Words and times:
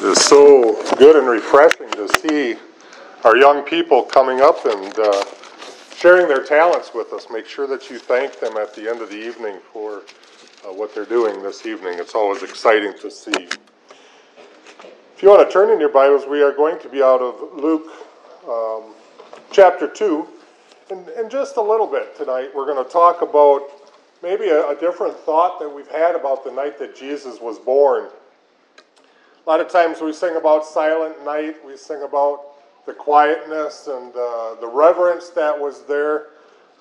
It 0.00 0.06
is 0.06 0.24
so 0.24 0.82
good 0.96 1.16
and 1.16 1.28
refreshing 1.28 1.90
to 1.90 2.08
see 2.08 2.56
our 3.22 3.36
young 3.36 3.62
people 3.62 4.02
coming 4.02 4.40
up 4.40 4.64
and 4.64 4.98
uh, 4.98 5.24
sharing 5.94 6.26
their 6.26 6.42
talents 6.42 6.92
with 6.94 7.12
us. 7.12 7.26
Make 7.30 7.44
sure 7.44 7.66
that 7.66 7.90
you 7.90 7.98
thank 7.98 8.40
them 8.40 8.56
at 8.56 8.74
the 8.74 8.88
end 8.88 9.02
of 9.02 9.10
the 9.10 9.18
evening 9.18 9.58
for 9.74 10.04
uh, 10.64 10.72
what 10.72 10.94
they're 10.94 11.04
doing 11.04 11.42
this 11.42 11.66
evening. 11.66 11.98
It's 11.98 12.14
always 12.14 12.42
exciting 12.42 12.94
to 13.02 13.10
see. 13.10 13.46
If 15.14 15.22
you 15.22 15.28
want 15.28 15.46
to 15.46 15.52
turn 15.52 15.68
in 15.68 15.78
your 15.78 15.92
Bibles, 15.92 16.26
we 16.26 16.40
are 16.40 16.52
going 16.52 16.80
to 16.80 16.88
be 16.88 17.02
out 17.02 17.20
of 17.20 17.62
Luke 17.62 17.92
um, 18.48 18.94
chapter 19.52 19.86
2. 19.86 20.26
And, 20.92 21.08
and 21.08 21.30
just 21.30 21.58
a 21.58 21.62
little 21.62 21.86
bit 21.86 22.16
tonight, 22.16 22.48
we're 22.54 22.64
going 22.64 22.82
to 22.82 22.90
talk 22.90 23.20
about 23.20 23.68
maybe 24.22 24.48
a, 24.48 24.70
a 24.70 24.76
different 24.80 25.14
thought 25.18 25.60
that 25.60 25.68
we've 25.68 25.90
had 25.90 26.14
about 26.14 26.42
the 26.42 26.52
night 26.52 26.78
that 26.78 26.96
Jesus 26.96 27.38
was 27.38 27.58
born. 27.58 28.08
A 29.46 29.48
lot 29.48 29.60
of 29.60 29.70
times 29.70 30.02
we 30.02 30.12
sing 30.12 30.36
about 30.36 30.66
Silent 30.66 31.24
Night, 31.24 31.56
we 31.64 31.74
sing 31.74 32.02
about 32.02 32.42
the 32.84 32.92
quietness 32.92 33.86
and 33.86 34.14
uh, 34.14 34.56
the 34.60 34.70
reverence 34.70 35.30
that 35.30 35.58
was 35.58 35.84
there. 35.84 36.26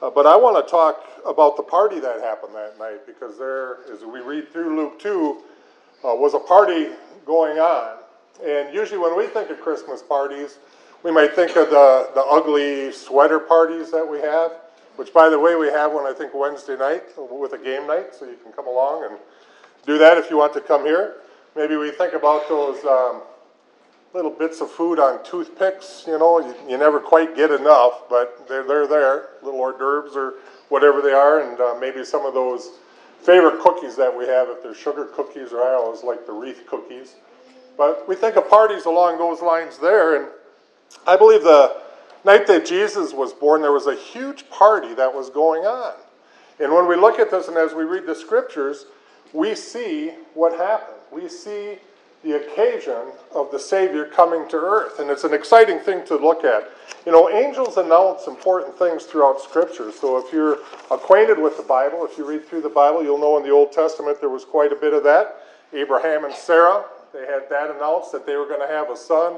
Uh, 0.01 0.09
but 0.09 0.25
I 0.25 0.35
want 0.35 0.65
to 0.65 0.69
talk 0.69 1.05
about 1.25 1.55
the 1.55 1.63
party 1.63 2.01
that 2.01 2.19
happened 2.19 2.53
that 2.55 2.77
night 2.77 3.05
because 3.05 3.37
there, 3.37 3.77
as 3.93 4.03
we 4.03 4.19
read 4.19 4.51
through 4.51 4.75
Luke 4.75 4.99
2, 4.99 5.37
uh, 6.03 6.15
was 6.15 6.33
a 6.33 6.39
party 6.39 6.89
going 7.25 7.59
on. 7.59 7.97
And 8.45 8.73
usually 8.73 8.99
when 8.99 9.17
we 9.17 9.27
think 9.27 9.49
of 9.49 9.61
Christmas 9.61 10.01
parties, 10.01 10.59
we 11.03 11.11
might 11.11 11.33
think 11.35 11.55
of 11.55 11.69
the, 11.69 12.09
the 12.13 12.23
ugly 12.23 12.91
sweater 12.91 13.39
parties 13.39 13.89
that 13.91 14.05
we 14.05 14.19
have, 14.19 14.51
which, 14.97 15.13
by 15.13 15.29
the 15.29 15.39
way, 15.39 15.55
we 15.55 15.67
have 15.67 15.93
one, 15.93 16.05
I 16.05 16.13
think, 16.13 16.33
Wednesday 16.33 16.77
night 16.77 17.03
with 17.17 17.53
a 17.53 17.57
game 17.57 17.87
night, 17.87 18.13
so 18.13 18.25
you 18.25 18.35
can 18.43 18.51
come 18.51 18.67
along 18.67 19.05
and 19.05 19.17
do 19.85 19.97
that 19.97 20.17
if 20.17 20.29
you 20.29 20.37
want 20.37 20.53
to 20.53 20.61
come 20.61 20.83
here. 20.83 21.15
Maybe 21.55 21.75
we 21.75 21.91
think 21.91 22.13
about 22.13 22.47
those 22.47 22.83
um, 22.85 23.21
little 24.13 24.31
bits 24.31 24.61
of 24.61 24.69
food 24.69 24.99
on 24.99 25.23
toothpicks. 25.23 26.03
You 26.07 26.19
know, 26.19 26.39
you, 26.39 26.55
you, 26.69 26.77
never 26.77 26.99
quite 26.99 27.35
get 27.35 27.51
enough, 27.51 28.07
but 28.09 28.47
they're, 28.47 28.63
they're 28.63 28.87
there, 28.87 29.29
little 29.41 29.59
hors 29.59 29.73
d'oeuvres 29.73 30.15
or 30.15 30.35
whatever 30.69 31.01
they 31.01 31.11
are, 31.11 31.41
and 31.41 31.59
uh, 31.59 31.75
maybe 31.79 32.05
some 32.05 32.25
of 32.25 32.33
those 32.33 32.69
favorite 33.21 33.59
cookies 33.61 33.95
that 33.95 34.15
we 34.15 34.25
have, 34.27 34.47
if 34.49 34.61
they're 34.61 34.75
sugar 34.75 35.05
cookies, 35.05 35.51
or 35.51 35.63
I 35.63 35.73
always 35.73 36.03
like 36.03 36.25
the 36.25 36.31
wreath 36.31 36.65
cookies. 36.67 37.15
But 37.77 38.07
we 38.07 38.15
think 38.15 38.35
of 38.35 38.49
parties 38.49 38.85
along 38.85 39.17
those 39.17 39.41
lines 39.41 39.77
there, 39.79 40.21
and 40.21 40.27
I 41.07 41.17
believe 41.17 41.43
the 41.43 41.81
night 42.23 42.45
that 42.47 42.65
Jesus 42.65 43.11
was 43.13 43.33
born, 43.33 43.61
there 43.61 43.71
was 43.71 43.87
a 43.87 43.95
huge 43.95 44.49
party 44.49 44.93
that 44.93 45.13
was 45.13 45.29
going 45.29 45.65
on. 45.65 45.93
And 46.59 46.73
when 46.73 46.87
we 46.87 46.95
look 46.95 47.19
at 47.19 47.31
this 47.31 47.47
and 47.47 47.57
as 47.57 47.73
we 47.73 47.83
read 47.83 48.05
the 48.05 48.15
scriptures, 48.15 48.85
we 49.33 49.55
see 49.55 50.09
what 50.33 50.57
happened 50.57 50.98
we 51.11 51.27
see 51.27 51.77
the 52.23 52.33
occasion 52.33 53.13
of 53.33 53.49
the 53.51 53.59
Savior 53.59 54.05
coming 54.05 54.47
to 54.49 54.57
earth. 54.57 54.99
And 54.99 55.09
it's 55.09 55.23
an 55.23 55.33
exciting 55.33 55.79
thing 55.79 56.05
to 56.07 56.15
look 56.17 56.43
at. 56.43 56.69
You 57.05 57.11
know, 57.11 57.29
angels 57.29 57.77
announce 57.77 58.27
important 58.27 58.77
things 58.77 59.05
throughout 59.05 59.39
Scripture. 59.41 59.91
So 59.91 60.17
if 60.17 60.33
you're 60.33 60.59
acquainted 60.91 61.39
with 61.39 61.55
the 61.55 61.63
Bible, 61.63 62.05
if 62.05 62.17
you 62.17 62.27
read 62.27 62.45
through 62.45 62.61
the 62.61 62.69
Bible, 62.69 63.03
you'll 63.03 63.19
know 63.19 63.37
in 63.37 63.43
the 63.43 63.51
Old 63.51 63.71
Testament 63.71 64.19
there 64.19 64.29
was 64.29 64.43
quite 64.43 64.73
a 64.73 64.75
bit 64.75 64.93
of 64.93 65.03
that. 65.03 65.43
Abraham 65.71 66.25
and 66.25 66.33
Sarah, 66.33 66.83
they 67.13 67.25
had 67.25 67.49
that 67.49 67.71
announced 67.71 68.11
that 68.11 68.25
they 68.25 68.35
were 68.35 68.47
going 68.47 68.59
to 68.59 68.67
have 68.67 68.89
a 68.89 68.97
son 68.97 69.37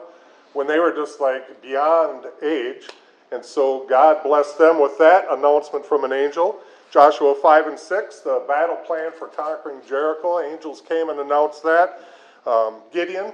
when 0.54 0.66
they 0.66 0.80
were 0.80 0.92
just 0.92 1.22
like 1.22 1.62
beyond 1.62 2.26
age. 2.42 2.90
And 3.32 3.46
so 3.46 3.86
God 3.88 4.24
blessed 4.24 4.58
them 4.58 4.82
with 4.82 4.98
that 4.98 5.26
announcement 5.30 5.86
from 5.86 6.04
an 6.04 6.12
angel. 6.12 6.60
Joshua 6.92 7.34
5 7.42 7.68
and 7.68 7.80
6, 7.80 8.20
the 8.20 8.44
battle 8.50 8.76
plan 8.76 9.12
for 9.18 9.30
conquering 9.30 9.80
Jericho. 9.88 10.42
Angels 10.42 10.82
came 10.82 11.10
and 11.10 11.22
announced 11.22 11.64
that. 11.64 12.02
Um, 12.46 12.82
Gideon, 12.92 13.32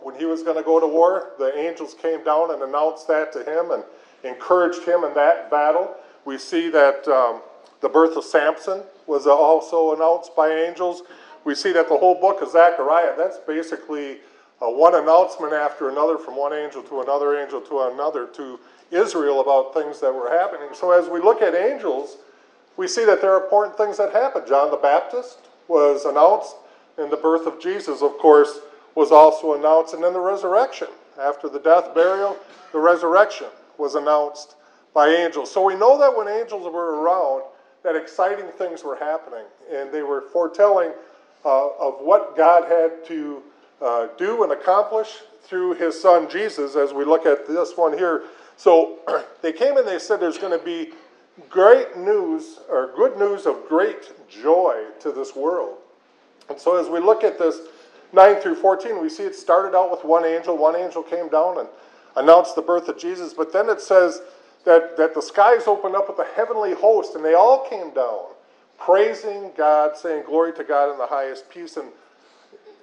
when 0.00 0.14
he 0.18 0.24
was 0.24 0.42
going 0.42 0.56
to 0.56 0.62
go 0.62 0.80
to 0.80 0.86
war, 0.86 1.32
the 1.38 1.54
angels 1.58 1.94
came 2.00 2.24
down 2.24 2.50
and 2.50 2.62
announced 2.62 3.06
that 3.08 3.30
to 3.34 3.40
him 3.40 3.72
and 3.72 3.84
encouraged 4.24 4.84
him 4.84 5.04
in 5.04 5.12
that 5.12 5.50
battle. 5.50 5.94
We 6.24 6.38
see 6.38 6.70
that 6.70 7.06
um, 7.08 7.42
the 7.82 7.90
birth 7.90 8.16
of 8.16 8.24
Samson 8.24 8.82
was 9.06 9.26
also 9.26 9.94
announced 9.94 10.34
by 10.34 10.50
angels. 10.50 11.02
We 11.44 11.54
see 11.54 11.72
that 11.72 11.90
the 11.90 11.96
whole 11.96 12.18
book 12.18 12.40
of 12.40 12.50
Zechariah, 12.50 13.14
that's 13.18 13.38
basically 13.38 14.20
uh, 14.62 14.66
one 14.70 14.94
announcement 14.94 15.52
after 15.52 15.90
another 15.90 16.16
from 16.16 16.36
one 16.36 16.54
angel 16.54 16.82
to 16.84 17.02
another 17.02 17.38
angel 17.38 17.60
to 17.60 17.80
another 17.92 18.26
to 18.28 18.58
Israel 18.90 19.42
about 19.42 19.74
things 19.74 20.00
that 20.00 20.12
were 20.12 20.30
happening. 20.30 20.68
So 20.72 20.90
as 20.90 21.10
we 21.10 21.20
look 21.20 21.42
at 21.42 21.54
angels, 21.54 22.16
we 22.78 22.86
see 22.86 23.04
that 23.04 23.20
there 23.20 23.34
are 23.34 23.42
important 23.42 23.76
things 23.76 23.98
that 23.98 24.12
happen. 24.12 24.42
John 24.46 24.70
the 24.70 24.76
Baptist 24.76 25.40
was 25.66 26.04
announced, 26.04 26.54
and 26.96 27.10
the 27.10 27.16
birth 27.16 27.46
of 27.46 27.60
Jesus, 27.60 28.00
of 28.02 28.16
course, 28.18 28.60
was 28.94 29.10
also 29.10 29.54
announced, 29.54 29.94
and 29.94 30.02
then 30.02 30.12
the 30.12 30.20
resurrection. 30.20 30.86
After 31.20 31.48
the 31.48 31.58
death, 31.58 31.92
burial, 31.92 32.36
the 32.72 32.78
resurrection 32.78 33.48
was 33.78 33.96
announced 33.96 34.54
by 34.94 35.08
angels. 35.08 35.50
So 35.50 35.64
we 35.64 35.74
know 35.74 35.98
that 35.98 36.16
when 36.16 36.28
angels 36.28 36.72
were 36.72 37.02
around, 37.02 37.42
that 37.82 37.96
exciting 37.96 38.46
things 38.56 38.84
were 38.84 38.96
happening, 38.96 39.44
and 39.72 39.92
they 39.92 40.02
were 40.02 40.22
foretelling 40.32 40.92
uh, 41.44 41.68
of 41.80 41.94
what 42.00 42.36
God 42.36 42.70
had 42.70 43.04
to 43.06 43.42
uh, 43.82 44.06
do 44.16 44.44
and 44.44 44.52
accomplish 44.52 45.18
through 45.42 45.74
his 45.74 46.00
son 46.00 46.30
Jesus, 46.30 46.76
as 46.76 46.92
we 46.92 47.04
look 47.04 47.26
at 47.26 47.48
this 47.48 47.76
one 47.76 47.96
here. 47.96 48.22
So 48.56 48.98
they 49.42 49.52
came 49.52 49.76
and 49.76 49.86
they 49.86 49.98
said 49.98 50.20
there's 50.20 50.38
going 50.38 50.56
to 50.56 50.64
be 50.64 50.92
great 51.48 51.96
news 51.96 52.58
or 52.68 52.92
good 52.96 53.18
news 53.18 53.46
of 53.46 53.68
great 53.68 54.12
joy 54.28 54.84
to 55.00 55.12
this 55.12 55.34
world. 55.34 55.78
And 56.48 56.58
so 56.58 56.76
as 56.76 56.88
we 56.88 57.00
look 57.00 57.24
at 57.24 57.38
this 57.38 57.60
9 58.12 58.36
through 58.40 58.56
14, 58.56 59.00
we 59.00 59.08
see 59.08 59.24
it 59.24 59.34
started 59.34 59.76
out 59.76 59.90
with 59.90 60.04
one 60.04 60.24
angel. 60.24 60.56
One 60.56 60.76
angel 60.76 61.02
came 61.02 61.28
down 61.28 61.58
and 61.58 61.68
announced 62.16 62.54
the 62.54 62.62
birth 62.62 62.88
of 62.88 62.98
Jesus, 62.98 63.34
but 63.34 63.52
then 63.52 63.68
it 63.68 63.80
says 63.80 64.22
that, 64.64 64.96
that 64.96 65.14
the 65.14 65.22
skies 65.22 65.66
opened 65.66 65.94
up 65.94 66.08
with 66.08 66.18
a 66.18 66.30
heavenly 66.34 66.74
host, 66.74 67.14
and 67.14 67.24
they 67.24 67.34
all 67.34 67.68
came 67.68 67.92
down, 67.92 68.24
praising 68.78 69.52
God, 69.56 69.96
saying, 69.96 70.24
Glory 70.26 70.52
to 70.54 70.64
God 70.64 70.90
in 70.90 70.98
the 70.98 71.06
highest, 71.06 71.48
peace 71.50 71.76
and 71.76 71.88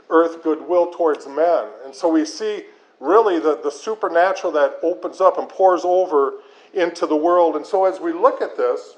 earth 0.09 0.43
goodwill 0.43 0.91
towards 0.91 1.27
men. 1.27 1.67
And 1.83 1.93
so 1.93 2.09
we 2.09 2.25
see 2.25 2.63
really 2.99 3.39
the, 3.39 3.59
the 3.61 3.71
supernatural 3.71 4.53
that 4.53 4.77
opens 4.83 5.19
up 5.19 5.37
and 5.37 5.49
pours 5.49 5.81
over 5.83 6.35
into 6.75 7.05
the 7.05 7.15
world. 7.15 7.55
And 7.55 7.65
so 7.65 7.85
as 7.85 7.99
we 7.99 8.13
look 8.13 8.41
at 8.41 8.57
this, 8.57 8.95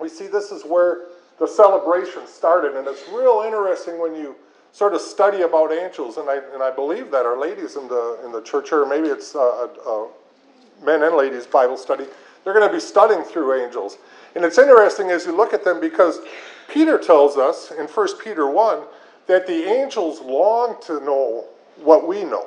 we 0.00 0.08
see 0.08 0.26
this 0.26 0.50
is 0.50 0.64
where 0.64 1.06
the 1.38 1.46
celebration 1.46 2.26
started. 2.26 2.76
And 2.76 2.86
it's 2.86 3.02
real 3.08 3.42
interesting 3.44 4.00
when 4.00 4.14
you 4.14 4.36
sort 4.72 4.94
of 4.94 5.00
study 5.00 5.42
about 5.42 5.72
angels. 5.72 6.16
And 6.16 6.30
I, 6.30 6.40
and 6.54 6.62
I 6.62 6.70
believe 6.70 7.10
that 7.10 7.26
our 7.26 7.38
ladies 7.38 7.76
in 7.76 7.88
the, 7.88 8.20
in 8.24 8.32
the 8.32 8.40
church, 8.42 8.72
or 8.72 8.86
maybe 8.86 9.08
it's 9.08 9.34
a, 9.34 9.38
a 9.38 10.08
men 10.82 11.02
and 11.02 11.16
ladies 11.16 11.46
Bible 11.46 11.76
study, 11.76 12.06
they're 12.44 12.54
going 12.54 12.66
to 12.66 12.72
be 12.72 12.80
studying 12.80 13.22
through 13.22 13.62
angels. 13.64 13.98
And 14.34 14.44
it's 14.44 14.58
interesting 14.58 15.10
as 15.10 15.26
you 15.26 15.36
look 15.36 15.52
at 15.52 15.64
them 15.64 15.80
because 15.80 16.20
Peter 16.68 16.98
tells 16.98 17.36
us 17.36 17.70
in 17.70 17.86
1 17.86 18.08
Peter 18.22 18.48
1 18.48 18.82
that 19.26 19.46
the 19.46 19.64
angels 19.64 20.20
long 20.20 20.76
to 20.86 20.94
know 21.04 21.44
what 21.76 22.08
we 22.08 22.24
know. 22.24 22.46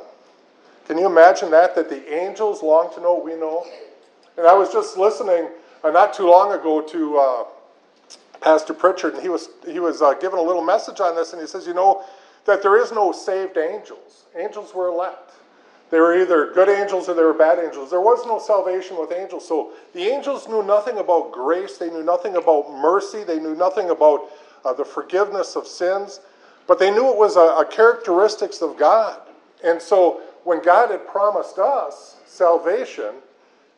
Can 0.87 0.97
you 0.97 1.05
imagine 1.05 1.51
that? 1.51 1.75
That 1.75 1.89
the 1.89 2.13
angels 2.13 2.61
long 2.61 2.93
to 2.93 3.01
know 3.01 3.15
what 3.15 3.25
we 3.25 3.35
know? 3.35 3.65
And 4.37 4.47
I 4.47 4.53
was 4.53 4.71
just 4.71 4.97
listening 4.97 5.49
uh, 5.83 5.91
not 5.91 6.13
too 6.13 6.29
long 6.29 6.51
ago 6.51 6.81
to 6.81 7.17
uh, 7.17 7.43
Pastor 8.41 8.73
Pritchard, 8.73 9.13
and 9.13 9.23
he 9.23 9.29
was, 9.29 9.49
he 9.65 9.79
was 9.79 10.01
uh, 10.01 10.13
giving 10.13 10.39
a 10.39 10.41
little 10.41 10.63
message 10.63 10.99
on 10.99 11.15
this, 11.15 11.33
and 11.33 11.41
he 11.41 11.47
says, 11.47 11.65
You 11.65 11.73
know, 11.73 12.03
that 12.45 12.61
there 12.61 12.77
is 12.77 12.91
no 12.91 13.11
saved 13.11 13.57
angels. 13.57 14.25
Angels 14.35 14.73
were 14.73 14.87
elect. 14.87 15.31
They 15.91 15.99
were 15.99 16.19
either 16.19 16.51
good 16.51 16.67
angels 16.67 17.07
or 17.07 17.13
they 17.13 17.23
were 17.23 17.33
bad 17.33 17.59
angels. 17.59 17.91
There 17.91 18.01
was 18.01 18.25
no 18.25 18.39
salvation 18.39 18.97
with 18.99 19.11
angels. 19.11 19.47
So 19.47 19.71
the 19.93 20.01
angels 20.01 20.47
knew 20.47 20.63
nothing 20.63 20.97
about 20.97 21.31
grace, 21.31 21.77
they 21.77 21.89
knew 21.89 22.03
nothing 22.03 22.35
about 22.35 22.71
mercy, 22.71 23.23
they 23.23 23.39
knew 23.39 23.55
nothing 23.55 23.91
about 23.91 24.29
uh, 24.65 24.73
the 24.73 24.83
forgiveness 24.83 25.55
of 25.55 25.67
sins, 25.67 26.21
but 26.67 26.79
they 26.79 26.89
knew 26.89 27.09
it 27.09 27.17
was 27.17 27.35
a, 27.35 27.39
a 27.39 27.65
characteristics 27.65 28.61
of 28.61 28.77
God. 28.77 29.21
And 29.63 29.79
so 29.79 30.21
when 30.43 30.61
God 30.63 30.89
had 30.89 31.07
promised 31.07 31.59
us 31.59 32.17
salvation, 32.25 33.13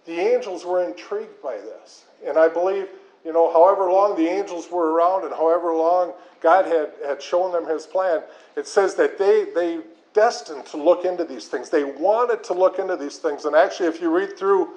the 0.07 0.19
angels 0.19 0.65
were 0.65 0.83
intrigued 0.83 1.41
by 1.43 1.57
this. 1.57 2.05
And 2.25 2.37
I 2.37 2.47
believe, 2.47 2.87
you 3.23 3.33
know, 3.33 3.51
however 3.51 3.91
long 3.91 4.15
the 4.15 4.27
angels 4.27 4.71
were 4.71 4.93
around 4.93 5.25
and 5.25 5.33
however 5.33 5.73
long 5.73 6.13
God 6.41 6.65
had, 6.65 6.93
had 7.05 7.21
shown 7.21 7.51
them 7.51 7.67
his 7.67 7.85
plan, 7.85 8.23
it 8.55 8.67
says 8.67 8.95
that 8.95 9.19
they, 9.19 9.45
they 9.53 9.81
destined 10.13 10.65
to 10.67 10.77
look 10.77 11.05
into 11.05 11.25
these 11.25 11.47
things. 11.47 11.69
They 11.69 11.83
wanted 11.83 12.43
to 12.45 12.53
look 12.53 12.79
into 12.79 12.95
these 12.95 13.17
things. 13.17 13.45
And 13.45 13.55
actually, 13.55 13.89
if 13.89 14.01
you 14.01 14.09
read 14.09 14.37
through 14.37 14.69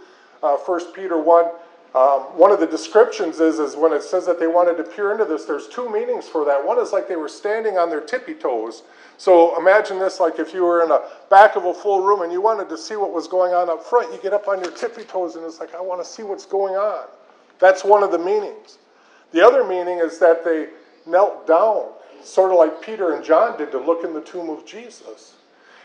uh, 0.43 0.57
1 0.57 0.93
Peter 0.93 1.19
1, 1.19 1.47
um, 1.95 2.21
one 2.39 2.53
of 2.53 2.61
the 2.61 2.67
descriptions 2.67 3.41
is, 3.41 3.59
is 3.59 3.75
when 3.75 3.93
it 3.93 4.03
says 4.03 4.25
that 4.27 4.39
they 4.39 4.47
wanted 4.47 4.77
to 4.77 4.85
peer 4.85 5.11
into 5.11 5.25
this, 5.25 5.45
there's 5.45 5.67
two 5.67 5.91
meanings 5.91 6.29
for 6.29 6.45
that. 6.45 6.65
One 6.65 6.79
is 6.79 6.93
like 6.93 7.09
they 7.09 7.17
were 7.17 7.29
standing 7.29 7.79
on 7.79 7.91
their 7.91 8.01
tippy 8.01 8.35
toes. 8.35 8.85
So 9.17 9.61
imagine 9.61 9.99
this 9.99 10.21
like 10.21 10.39
if 10.39 10.55
you 10.55 10.63
were 10.63 10.85
in 10.85 10.93
a 10.93 11.03
back 11.31 11.57
of 11.57 11.65
a 11.65 11.75
full 11.75 12.03
room 12.03 12.23
and 12.23 12.33
you 12.33 12.41
wanted 12.41 12.69
to 12.69 12.79
see 12.79 12.95
what 12.95 13.13
was 13.13 13.27
going 13.27 13.55
on 13.55 13.69
up 13.69 13.85
front, 13.85 14.13
you 14.13 14.21
get 14.23 14.33
up 14.33 14.47
on 14.47 14.63
your 14.63 14.71
tippy 14.73 15.03
toes 15.03 15.35
and 15.35 15.45
it's 15.45 15.59
like, 15.59 15.75
I 15.75 15.81
want 15.81 16.01
to 16.01 16.09
see 16.09 16.23
what's 16.23 16.47
going 16.47 16.75
on. 16.75 17.07
That's 17.59 17.85
one 17.85 18.05
of 18.05 18.13
the 18.13 18.19
meanings. 18.19 18.79
The 19.33 19.45
other 19.45 19.65
meaning 19.65 19.99
is 19.99 20.21
that 20.21 20.45
they 20.45 20.69
knelt 21.07 21.49
down, 21.49 21.87
sort 22.23 22.53
of 22.53 22.59
like 22.59 22.81
Peter 22.81 23.15
and 23.15 23.25
John 23.25 23.59
did 23.59 23.73
to 23.73 23.79
look 23.79 24.05
in 24.05 24.15
the 24.15 24.23
tomb 24.23 24.49
of 24.49 24.65
Jesus. 24.65 25.35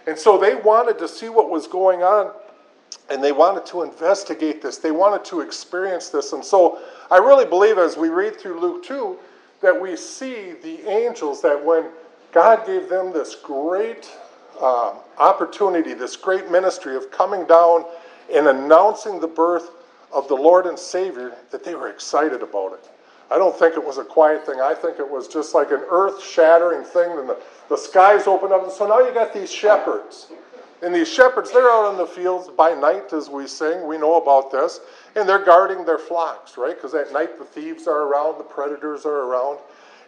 And 0.06 0.18
so 0.18 0.38
they 0.38 0.54
wanted 0.54 1.00
to 1.00 1.08
see 1.08 1.30
what 1.30 1.50
was 1.50 1.66
going 1.66 2.04
on 2.04 2.32
and 3.10 3.24
they 3.24 3.32
wanted 3.32 3.66
to 3.68 3.84
investigate 3.84 4.62
this. 4.62 4.78
They 4.78 4.92
wanted 4.92 5.24
to 5.26 5.42
experience 5.42 6.10
this. 6.10 6.34
And 6.34 6.44
so 6.44 6.80
I 7.12 7.18
really 7.18 7.46
believe 7.46 7.78
as 7.78 7.98
we 7.98 8.10
read 8.10 8.40
through 8.40 8.60
Luke 8.60 8.84
2 8.84 9.18
that 9.62 9.80
we 9.80 9.96
see 9.96 10.54
the 10.64 10.88
angels 10.90 11.42
that 11.42 11.64
when 11.64 11.86
God 12.32 12.66
gave 12.66 12.90
them 12.90 13.14
this 13.14 13.36
great 13.36 14.12
uh, 14.60 14.96
opportunity, 15.18 15.94
this 15.94 16.16
great 16.16 16.50
ministry 16.50 16.96
of 16.96 17.12
coming 17.12 17.46
down 17.46 17.86
and 18.34 18.48
announcing 18.48 19.20
the 19.20 19.28
birth 19.28 19.70
of 20.12 20.28
the 20.28 20.36
Lord 20.36 20.66
and 20.66 20.78
Savior, 20.78 21.36
that 21.52 21.64
they 21.64 21.76
were 21.76 21.90
excited 21.90 22.42
about 22.42 22.74
it. 22.74 22.90
I 23.30 23.38
don't 23.38 23.58
think 23.58 23.76
it 23.76 23.84
was 23.84 23.98
a 23.98 24.04
quiet 24.04 24.46
thing. 24.46 24.60
I 24.62 24.74
think 24.74 25.00
it 25.00 25.10
was 25.10 25.28
just 25.28 25.56
like 25.56 25.72
an 25.72 25.82
earth 25.90 26.24
shattering 26.24 26.84
thing. 26.84 27.18
And 27.18 27.30
the, 27.30 27.38
the 27.70 27.78
skies 27.78 28.28
opened 28.28 28.54
up. 28.54 28.64
And 28.64 28.72
so 28.72 28.88
now 28.88 29.00
you 29.00 29.14
got 29.14 29.34
these 29.34 29.52
shepherds. 29.52 30.28
And 30.82 30.94
these 30.94 31.12
shepherds, 31.12 31.52
they're 31.52 31.70
out 31.70 31.92
in 31.92 31.98
the 31.98 32.06
fields 32.06 32.50
by 32.50 32.74
night, 32.74 33.14
as 33.14 33.30
we 33.30 33.48
sing. 33.48 33.88
We 33.88 33.98
know 33.98 34.22
about 34.22 34.52
this. 34.52 34.82
And 35.16 35.28
they're 35.28 35.44
guarding 35.44 35.86
their 35.86 35.98
flocks, 35.98 36.58
right? 36.58 36.76
Because 36.76 36.94
at 36.94 37.14
night 37.14 37.40
the 37.40 37.46
thieves 37.46 37.88
are 37.88 38.04
around, 38.04 38.38
the 38.38 38.44
predators 38.44 39.06
are 39.06 39.22
around. 39.22 39.60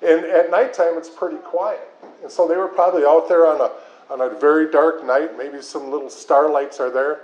And 0.02 0.26
at 0.26 0.52
nighttime 0.52 0.98
it's 0.98 1.10
pretty 1.10 1.38
quiet. 1.38 1.88
And 2.22 2.32
so 2.32 2.48
they 2.48 2.58
were 2.58 2.68
probably 2.68 3.06
out 3.06 3.28
there 3.30 3.46
on 3.46 3.62
a, 3.62 3.72
on 4.12 4.22
a 4.22 4.38
very 4.38 4.70
dark 4.70 5.06
night. 5.06 5.38
Maybe 5.38 5.62
some 5.62 5.90
little 5.90 6.10
starlights 6.10 6.80
are 6.80 6.92
there. 6.92 7.22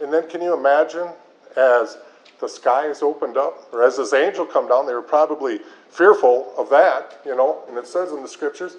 And 0.00 0.12
then 0.12 0.28
can 0.28 0.40
you 0.40 0.54
imagine 0.54 1.08
as 1.56 1.98
the 2.40 2.48
skies 2.48 3.02
opened 3.02 3.36
up, 3.36 3.66
or 3.72 3.82
as 3.82 3.96
this 3.96 4.12
angel 4.12 4.44
come 4.44 4.68
down, 4.68 4.86
they 4.86 4.92
were 4.92 5.02
probably 5.02 5.60
fearful 5.88 6.52
of 6.58 6.68
that, 6.68 7.20
you 7.24 7.34
know, 7.34 7.62
and 7.68 7.78
it 7.78 7.86
says 7.86 8.12
in 8.12 8.20
the 8.20 8.28
scriptures, 8.28 8.76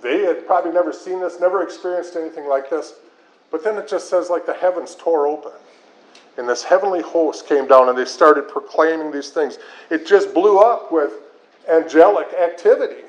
they 0.00 0.20
had 0.20 0.46
probably 0.46 0.70
never 0.70 0.92
seen 0.92 1.20
this, 1.20 1.40
never 1.40 1.62
experienced 1.62 2.14
anything 2.14 2.48
like 2.48 2.70
this. 2.70 2.94
But 3.54 3.62
then 3.62 3.78
it 3.78 3.86
just 3.86 4.10
says 4.10 4.30
like 4.30 4.46
the 4.46 4.54
heavens 4.54 4.96
tore 4.96 5.28
open. 5.28 5.52
And 6.36 6.48
this 6.48 6.64
heavenly 6.64 7.02
host 7.02 7.46
came 7.46 7.68
down 7.68 7.88
and 7.88 7.96
they 7.96 8.04
started 8.04 8.48
proclaiming 8.48 9.12
these 9.12 9.30
things. 9.30 9.58
It 9.90 10.08
just 10.08 10.34
blew 10.34 10.58
up 10.58 10.90
with 10.90 11.12
angelic 11.70 12.34
activity. 12.34 13.04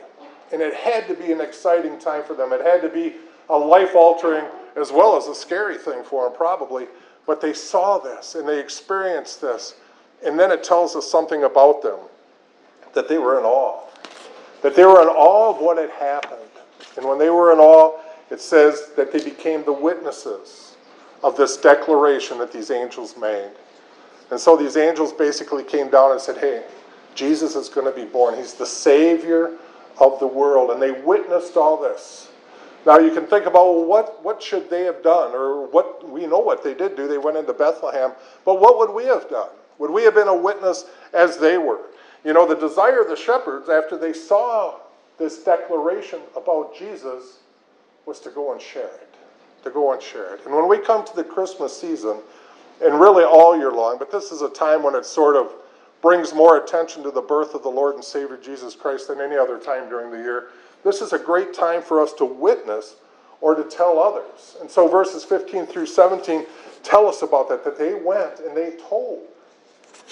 And 0.54 0.62
it 0.62 0.76
had 0.76 1.08
to 1.08 1.16
be 1.16 1.32
an 1.32 1.42
exciting 1.42 1.98
time 1.98 2.24
for 2.24 2.36
them. 2.36 2.54
It 2.54 2.62
had 2.62 2.84
to 2.84 2.90
be 2.90 3.16
a 3.50 3.58
life 3.58 3.96
altering 3.96 4.46
as 4.76 4.92
well 4.92 5.18
as 5.18 5.26
a 5.26 5.34
scary 5.34 5.80
thing 5.80 6.04
for 6.04 6.26
them, 6.26 6.38
probably. 6.38 6.86
But 7.26 7.42
they 7.42 7.54
saw 7.54 7.98
this 7.98 8.36
and 8.36 8.48
they 8.48 8.60
experienced 8.60 9.42
this. 9.42 9.74
And 10.24 10.40
then 10.40 10.52
it 10.52 10.64
tells 10.64 10.96
us 10.96 11.10
something 11.10 11.46
about 11.46 11.82
them 11.82 11.98
that 12.94 13.10
they 13.10 13.18
were 13.18 13.40
in 13.40 13.46
awe. 13.46 13.82
That 14.62 14.76
they 14.76 14.86
were 14.86 15.02
in 15.02 15.08
awe 15.08 15.56
of 15.56 15.58
what 15.60 15.80
had 15.80 15.90
happened. 15.90 16.42
And 16.98 17.08
when 17.08 17.18
they 17.18 17.32
were 17.32 17.52
in 17.52 17.58
awe, 17.58 18.00
it 18.30 18.42
says 18.42 18.92
that 18.96 19.12
they 19.12 19.24
became 19.24 19.64
the 19.64 19.74
witnesses 19.74 20.76
of 21.24 21.38
this 21.38 21.58
declaration 21.58 22.38
that 22.40 22.52
these 22.52 22.72
angels 22.72 23.16
made. 23.18 23.52
And 24.32 24.40
so 24.40 24.56
these 24.56 24.78
angels 24.78 25.14
basically 25.14 25.64
came 25.64 25.90
down 25.90 26.12
and 26.12 26.22
said, 26.22 26.38
Hey, 26.38 26.64
Jesus 27.14 27.56
is 27.56 27.70
going 27.70 27.92
to 27.92 27.96
be 27.96 28.10
born. 28.10 28.36
He's 28.36 28.54
the 28.54 28.66
Savior 28.66 29.58
of 30.00 30.20
the 30.20 30.28
world. 30.28 30.72
And 30.72 30.82
they 30.82 30.92
witnessed 30.92 31.56
all 31.56 31.82
this. 31.82 32.30
Now 32.86 33.00
you 33.00 33.12
can 33.12 33.26
think 33.26 33.46
about 33.46 33.74
well, 33.74 33.86
what, 33.86 34.24
what 34.24 34.44
should 34.44 34.70
they 34.70 34.84
have 34.84 35.02
done? 35.02 35.32
Or 35.32 35.68
what 35.68 36.08
we 36.08 36.28
know 36.28 36.40
what 36.40 36.64
they 36.64 36.74
did 36.74 36.96
do. 36.96 37.08
They 37.08 37.18
went 37.18 37.38
into 37.38 37.54
Bethlehem. 37.54 38.12
But 38.44 38.60
what 38.60 38.78
would 38.78 38.94
we 38.94 39.06
have 39.06 39.30
done? 39.30 39.50
Would 39.80 39.92
we 39.92 40.04
have 40.04 40.14
been 40.14 40.28
a 40.28 40.36
witness 40.36 40.86
as 41.14 41.38
they 41.38 41.58
were? 41.58 41.82
You 42.24 42.34
know, 42.34 42.48
the 42.48 42.56
desire 42.56 43.02
of 43.02 43.08
the 43.08 43.16
shepherds 43.16 43.70
after 43.70 43.98
they 43.98 44.14
saw 44.14 44.80
this 45.18 45.44
declaration 45.44 46.20
about 46.36 46.76
Jesus 46.78 47.40
was 48.06 48.20
to 48.22 48.30
go 48.30 48.52
and 48.54 48.62
share 48.62 48.86
it. 48.86 49.16
To 49.64 49.70
go 49.70 49.94
and 49.94 50.02
share 50.02 50.36
it. 50.36 50.46
And 50.46 50.56
when 50.56 50.68
we 50.68 50.78
come 50.78 51.06
to 51.06 51.16
the 51.16 51.24
Christmas 51.24 51.80
season, 51.80 52.18
and 52.84 53.00
really 53.00 53.24
all 53.24 53.58
year 53.58 53.72
long, 53.72 53.98
but 53.98 54.12
this 54.12 54.32
is 54.32 54.42
a 54.42 54.50
time 54.50 54.84
when 54.84 54.96
it 54.96 55.06
sort 55.06 55.36
of 55.36 55.52
brings 56.02 56.34
more 56.34 56.58
attention 56.58 57.04
to 57.04 57.12
the 57.12 57.22
birth 57.22 57.56
of 57.56 57.64
the 57.64 57.70
Lord 57.70 57.96
and 57.96 58.04
Savior 58.04 58.38
Jesus 58.38 58.76
Christ 58.76 59.08
than 59.08 59.22
any 59.22 59.36
other 59.36 59.58
time 59.58 59.90
during 59.90 60.12
the 60.12 60.18
year. 60.18 60.50
This 60.84 61.02
is 61.02 61.14
a 61.14 61.20
great 61.20 61.54
time 61.54 61.82
for 61.82 62.02
us 62.02 62.14
to 62.14 62.26
witness 62.26 62.96
or 63.42 63.56
to 63.56 63.64
tell 63.64 64.00
others. 64.00 64.56
And 64.62 64.70
so 64.70 64.88
verses 64.88 65.24
15 65.24 65.66
through 65.66 65.88
17 65.88 66.46
tell 66.84 67.08
us 67.08 67.22
about 67.22 67.50
that, 67.50 67.64
that 67.64 67.78
they 67.78 67.96
went 67.96 68.40
and 68.40 68.56
they 68.56 68.76
told. 68.88 69.24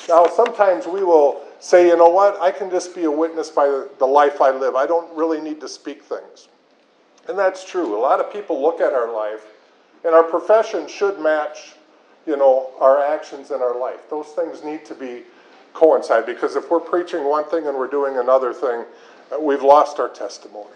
Now, 0.10 0.26
sometimes 0.28 0.88
we 0.88 1.04
will 1.04 1.42
say, 1.60 1.88
you 1.88 1.96
know 1.96 2.10
what, 2.10 2.42
I 2.42 2.52
can 2.52 2.70
just 2.70 2.96
be 2.96 3.04
a 3.04 3.12
witness 3.12 3.50
by 3.50 3.86
the 4.00 4.06
life 4.06 4.42
I 4.42 4.50
live. 4.50 4.76
I 4.76 4.88
don't 4.88 5.16
really 5.16 5.40
need 5.40 5.62
to 5.62 5.70
speak 5.70 6.04
things. 6.04 6.48
And 7.28 7.38
that's 7.38 7.64
true. 7.64 7.98
A 7.98 8.00
lot 8.00 8.20
of 8.20 8.32
people 8.32 8.62
look 8.62 8.82
at 8.82 8.94
our 8.94 9.14
life, 9.14 9.46
and 10.04 10.14
our 10.14 10.24
profession 10.24 10.88
should 10.88 11.20
match, 11.20 11.74
you 12.26 12.36
know, 12.36 12.72
our 12.80 13.00
actions 13.02 13.52
in 13.52 13.62
our 13.62 13.80
life. 13.80 14.10
Those 14.10 14.28
things 14.28 14.64
need 14.64 14.86
to 14.86 14.96
be 14.96 15.24
coincide 15.74 16.26
because 16.26 16.56
if 16.56 16.70
we're 16.70 16.80
preaching 16.80 17.24
one 17.24 17.46
thing 17.46 17.68
and 17.68 17.78
we're 17.78 17.88
doing 17.88 18.18
another 18.18 18.54
thing, 18.54 18.86
uh, 19.32 19.40
we've 19.40 19.64
lost 19.64 20.00
our 20.00 20.10
testimony. 20.10 20.70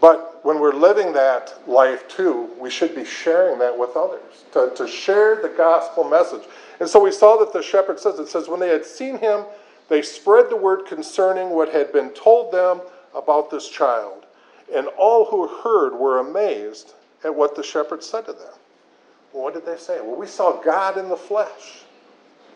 But 0.00 0.40
when 0.44 0.60
we're 0.60 0.74
living 0.74 1.12
that 1.14 1.60
life 1.66 2.08
too, 2.08 2.50
we 2.58 2.70
should 2.70 2.94
be 2.94 3.04
sharing 3.04 3.58
that 3.58 3.76
with 3.76 3.96
others, 3.96 4.44
to, 4.52 4.72
to 4.76 4.86
share 4.86 5.42
the 5.42 5.48
gospel 5.48 6.04
message. 6.04 6.42
And 6.80 6.88
so 6.88 7.02
we 7.02 7.10
saw 7.10 7.36
that 7.38 7.52
the 7.52 7.62
shepherd 7.62 7.98
says, 7.98 8.18
it 8.18 8.28
says, 8.28 8.48
when 8.48 8.60
they 8.60 8.68
had 8.68 8.86
seen 8.86 9.18
him, 9.18 9.44
they 9.88 10.02
spread 10.02 10.50
the 10.50 10.56
word 10.56 10.86
concerning 10.86 11.50
what 11.50 11.70
had 11.70 11.92
been 11.92 12.10
told 12.10 12.52
them 12.52 12.80
about 13.14 13.50
this 13.50 13.68
child. 13.68 14.26
And 14.74 14.88
all 14.98 15.24
who 15.24 15.46
heard 15.46 15.94
were 15.94 16.18
amazed 16.18 16.94
at 17.24 17.34
what 17.34 17.56
the 17.56 17.62
shepherds 17.62 18.06
said 18.06 18.26
to 18.26 18.32
them. 18.32 18.52
Well, 19.32 19.44
what 19.44 19.54
did 19.54 19.66
they 19.66 19.76
say? 19.76 20.00
Well, 20.00 20.16
we 20.16 20.26
saw 20.26 20.60
God 20.60 20.98
in 20.98 21.08
the 21.08 21.16
flesh. 21.16 21.82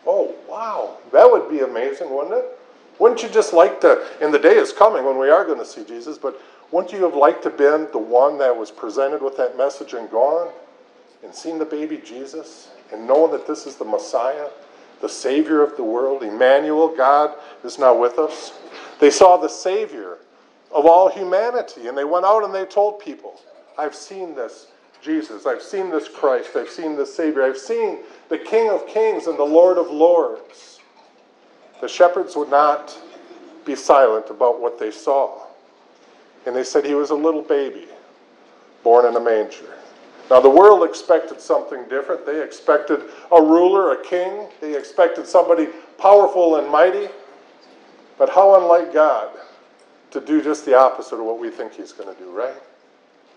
Oh, 0.05 0.35
wow. 0.47 0.97
That 1.11 1.29
would 1.29 1.49
be 1.49 1.61
amazing, 1.61 2.13
wouldn't 2.13 2.35
it? 2.35 2.45
Wouldn't 2.99 3.23
you 3.23 3.29
just 3.29 3.53
like 3.53 3.81
to, 3.81 4.05
and 4.21 4.33
the 4.33 4.39
day 4.39 4.55
is 4.55 4.71
coming 4.71 5.03
when 5.03 5.17
we 5.17 5.29
are 5.29 5.45
going 5.45 5.57
to 5.57 5.65
see 5.65 5.83
Jesus, 5.83 6.17
but 6.17 6.39
wouldn't 6.71 6.93
you 6.93 7.03
have 7.03 7.15
liked 7.15 7.43
to 7.43 7.49
been 7.49 7.87
the 7.91 7.97
one 7.97 8.37
that 8.37 8.55
was 8.55 8.71
presented 8.71 9.21
with 9.21 9.37
that 9.37 9.57
message 9.57 9.93
and 9.93 10.09
gone 10.09 10.49
and 11.23 11.33
seen 11.33 11.57
the 11.57 11.65
baby 11.65 11.97
Jesus 11.97 12.69
and 12.91 13.07
knowing 13.07 13.31
that 13.31 13.47
this 13.47 13.65
is 13.65 13.75
the 13.75 13.85
Messiah, 13.85 14.47
the 15.01 15.09
Savior 15.09 15.61
of 15.61 15.75
the 15.75 15.83
world, 15.83 16.23
Emmanuel, 16.23 16.95
God 16.95 17.35
is 17.63 17.79
now 17.79 17.97
with 17.97 18.19
us? 18.19 18.53
They 18.99 19.09
saw 19.09 19.37
the 19.37 19.49
Savior 19.49 20.17
of 20.73 20.85
all 20.85 21.09
humanity 21.09 21.87
and 21.87 21.97
they 21.97 22.03
went 22.03 22.25
out 22.25 22.43
and 22.43 22.53
they 22.53 22.65
told 22.65 22.99
people, 22.99 23.39
I've 23.77 23.95
seen 23.95 24.35
this 24.35 24.67
Jesus. 25.03 25.45
I've 25.45 25.61
seen 25.61 25.89
this 25.89 26.07
Christ. 26.07 26.55
I've 26.55 26.69
seen 26.69 26.95
this 26.95 27.13
Savior. 27.13 27.43
I've 27.43 27.57
seen 27.57 27.99
the 28.29 28.37
King 28.37 28.69
of 28.69 28.87
Kings 28.87 29.27
and 29.27 29.37
the 29.37 29.43
Lord 29.43 29.77
of 29.77 29.91
Lords. 29.91 30.79
The 31.81 31.87
shepherds 31.89 32.35
would 32.35 32.49
not 32.49 32.97
be 33.65 33.75
silent 33.75 34.29
about 34.29 34.61
what 34.61 34.79
they 34.79 34.91
saw. 34.91 35.41
And 36.45 36.55
they 36.55 36.63
said 36.63 36.85
he 36.85 36.95
was 36.95 37.09
a 37.09 37.15
little 37.15 37.41
baby 37.41 37.87
born 38.83 39.05
in 39.05 39.15
a 39.15 39.19
manger. 39.19 39.77
Now, 40.29 40.39
the 40.39 40.49
world 40.49 40.87
expected 40.87 41.41
something 41.41 41.83
different. 41.89 42.25
They 42.25 42.41
expected 42.41 43.01
a 43.31 43.41
ruler, 43.41 43.91
a 43.91 44.03
king. 44.03 44.47
They 44.61 44.77
expected 44.77 45.27
somebody 45.27 45.67
powerful 45.97 46.55
and 46.55 46.69
mighty. 46.69 47.09
But 48.17 48.29
how 48.29 48.55
unlike 48.55 48.93
God 48.93 49.29
to 50.13 50.21
do 50.21 50.43
just 50.43 50.65
the 50.65 50.77
opposite 50.77 51.15
of 51.15 51.25
what 51.25 51.39
we 51.39 51.49
think 51.49 51.73
he's 51.73 51.91
going 51.91 52.15
to 52.15 52.23
do, 52.23 52.31
right? 52.31 52.55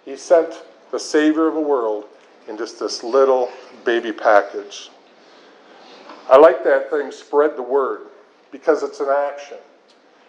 He 0.05 0.15
sent 0.15 0.63
the 0.91 1.01
Savior 1.01 1.49
of 1.49 1.55
the 1.55 1.61
world 1.61 2.05
in 2.49 2.59
just 2.59 2.79
this 2.79 3.03
little 3.03 3.51
baby 3.85 4.13
package. 4.13 4.91
I 6.31 6.37
like 6.37 6.63
that 6.65 6.91
thing, 6.91 7.11
spread 7.11 7.57
the 7.57 7.63
word, 7.63 8.03
because 8.53 8.83
it's 8.83 9.01
an 9.01 9.09
action. 9.09 9.57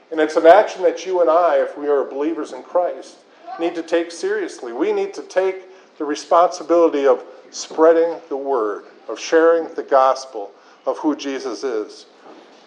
And 0.09 0.21
it's 0.21 0.37
an 0.37 0.47
action 0.47 0.83
that 0.83 1.05
you 1.05 1.19
and 1.19 1.29
I, 1.29 1.57
if 1.57 1.77
we 1.77 1.89
are 1.89 2.05
believers 2.05 2.53
in 2.53 2.63
Christ, 2.63 3.17
need 3.59 3.75
to 3.75 3.83
take 3.83 4.09
seriously. 4.09 4.71
We 4.71 4.93
need 4.93 5.13
to 5.15 5.23
take 5.23 5.63
the 5.97 6.05
responsibility 6.05 7.05
of 7.05 7.25
spreading 7.51 8.21
the 8.29 8.37
word, 8.37 8.85
of 9.09 9.19
sharing 9.19 9.73
the 9.75 9.83
gospel 9.83 10.51
of 10.85 10.97
who 10.99 11.13
Jesus 11.13 11.65
is. 11.65 12.05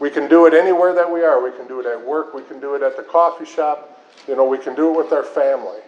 We 0.01 0.11
can 0.11 0.29
do 0.29 0.47
it 0.47 0.55
anywhere 0.55 0.95
that 0.95 1.11
we 1.11 1.23
are. 1.23 1.43
We 1.43 1.57
can 1.57 1.69
do 1.69 1.79
it 1.79 1.87
at 1.87 2.05
work. 2.05 2.35
We 2.35 2.43
can 2.43 2.59
do 2.59 2.75
it 2.75 2.83
at 2.83 2.97
the 2.97 3.03
coffee 3.03 3.45
shop. 3.45 4.03
You 4.27 4.35
know, 4.35 4.47
we 4.47 4.59
can 4.59 4.75
do 4.75 4.93
it 4.93 4.97
with 4.97 5.13
our 5.13 5.23
family. 5.23 5.81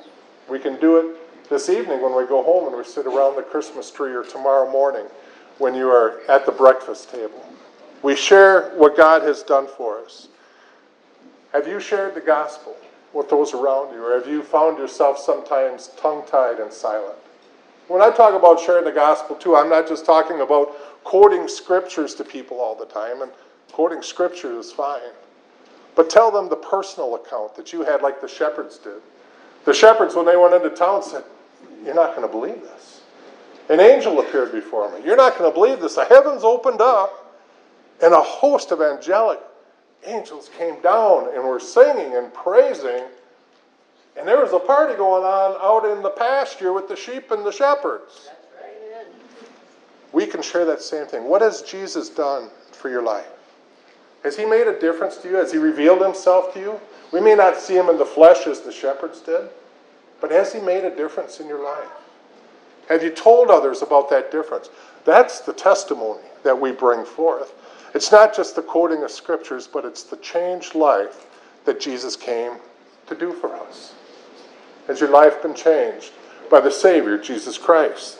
We 0.48 0.58
can 0.58 0.78
do 0.78 0.98
it 0.98 1.48
this 1.48 1.68
evening 1.68 2.02
when 2.02 2.14
we 2.14 2.26
go 2.26 2.42
home 2.42 2.68
and 2.68 2.76
we 2.76 2.84
sit 2.84 3.06
around 3.06 3.36
the 3.36 3.42
Christmas 3.42 3.90
tree, 3.90 4.12
or 4.12 4.22
tomorrow 4.22 4.70
morning 4.70 5.06
when 5.58 5.74
you 5.74 5.88
are 5.88 6.20
at 6.28 6.46
the 6.46 6.52
breakfast 6.52 7.10
table. 7.10 7.44
We 8.02 8.16
share 8.16 8.70
what 8.76 8.96
God 8.96 9.22
has 9.22 9.42
done 9.42 9.66
for 9.66 9.98
us. 9.98 10.28
Have 11.52 11.68
you 11.68 11.80
shared 11.80 12.14
the 12.14 12.20
gospel 12.20 12.76
with 13.12 13.28
those 13.28 13.54
around 13.54 13.92
you, 13.94 14.04
or 14.04 14.18
have 14.18 14.26
you 14.26 14.42
found 14.42 14.78
yourself 14.78 15.18
sometimes 15.18 15.88
tongue 15.98 16.24
tied 16.26 16.58
and 16.58 16.72
silent? 16.72 17.18
When 17.88 18.00
I 18.00 18.10
talk 18.10 18.34
about 18.34 18.58
sharing 18.58 18.84
the 18.84 18.92
gospel, 18.92 19.36
too, 19.36 19.54
I'm 19.54 19.68
not 19.68 19.86
just 19.86 20.06
talking 20.06 20.40
about 20.40 20.74
quoting 21.04 21.46
scriptures 21.48 22.14
to 22.16 22.24
people 22.24 22.58
all 22.58 22.74
the 22.74 22.86
time, 22.86 23.22
and 23.22 23.30
quoting 23.72 24.02
scripture 24.02 24.58
is 24.58 24.70
fine. 24.72 25.00
But 25.94 26.08
tell 26.08 26.30
them 26.30 26.48
the 26.48 26.56
personal 26.56 27.14
account 27.16 27.54
that 27.56 27.72
you 27.72 27.82
had, 27.82 28.02
like 28.02 28.20
the 28.20 28.28
shepherds 28.28 28.78
did. 28.78 29.02
The 29.64 29.74
shepherds, 29.74 30.14
when 30.14 30.26
they 30.26 30.36
went 30.36 30.54
into 30.54 30.70
town, 30.70 31.02
said, 31.02 31.24
you're 31.84 31.94
not 31.94 32.16
going 32.16 32.26
to 32.26 32.32
believe 32.32 32.62
this. 32.62 33.00
An 33.68 33.80
angel 33.80 34.20
appeared 34.20 34.52
before 34.52 34.90
me. 34.92 35.04
You're 35.04 35.16
not 35.16 35.38
going 35.38 35.50
to 35.50 35.54
believe 35.54 35.80
this. 35.80 35.94
The 35.94 36.04
heavens 36.04 36.44
opened 36.44 36.80
up, 36.80 37.40
and 38.02 38.12
a 38.12 38.20
host 38.20 38.70
of 38.72 38.80
angelic 38.80 39.40
angels 40.04 40.50
came 40.58 40.80
down 40.82 41.28
and 41.34 41.44
were 41.44 41.60
singing 41.60 42.16
and 42.16 42.32
praising. 42.34 43.04
And 44.16 44.26
there 44.26 44.40
was 44.40 44.52
a 44.52 44.58
party 44.58 44.94
going 44.96 45.24
on 45.24 45.56
out 45.60 45.90
in 45.96 46.02
the 46.02 46.10
pasture 46.10 46.72
with 46.72 46.88
the 46.88 46.96
sheep 46.96 47.30
and 47.30 47.44
the 47.46 47.52
shepherds. 47.52 48.28
We 50.12 50.26
can 50.26 50.42
share 50.42 50.64
that 50.66 50.82
same 50.82 51.06
thing. 51.06 51.24
What 51.24 51.40
has 51.40 51.62
Jesus 51.62 52.10
done 52.10 52.50
for 52.72 52.90
your 52.90 53.02
life? 53.02 53.31
Has 54.22 54.36
he 54.36 54.44
made 54.44 54.66
a 54.66 54.78
difference 54.78 55.16
to 55.18 55.28
you? 55.28 55.36
Has 55.36 55.52
he 55.52 55.58
revealed 55.58 56.00
himself 56.00 56.54
to 56.54 56.60
you? 56.60 56.80
We 57.12 57.20
may 57.20 57.34
not 57.34 57.56
see 57.56 57.76
him 57.76 57.88
in 57.88 57.98
the 57.98 58.06
flesh 58.06 58.46
as 58.46 58.60
the 58.60 58.72
shepherds 58.72 59.20
did, 59.20 59.48
but 60.20 60.30
has 60.30 60.52
he 60.52 60.60
made 60.60 60.84
a 60.84 60.94
difference 60.94 61.40
in 61.40 61.48
your 61.48 61.62
life? 61.62 61.88
Have 62.88 63.02
you 63.02 63.10
told 63.10 63.50
others 63.50 63.82
about 63.82 64.10
that 64.10 64.30
difference? 64.30 64.70
That's 65.04 65.40
the 65.40 65.52
testimony 65.52 66.22
that 66.44 66.58
we 66.58 66.72
bring 66.72 67.04
forth. 67.04 67.54
It's 67.94 68.12
not 68.12 68.34
just 68.34 68.56
the 68.56 68.62
quoting 68.62 69.02
of 69.02 69.10
scriptures, 69.10 69.66
but 69.66 69.84
it's 69.84 70.04
the 70.04 70.16
changed 70.18 70.74
life 70.74 71.26
that 71.64 71.80
Jesus 71.80 72.16
came 72.16 72.52
to 73.06 73.14
do 73.14 73.32
for 73.32 73.54
us. 73.54 73.94
Has 74.86 75.00
your 75.00 75.10
life 75.10 75.42
been 75.42 75.54
changed 75.54 76.12
by 76.50 76.60
the 76.60 76.70
Savior, 76.70 77.18
Jesus 77.18 77.58
Christ? 77.58 78.18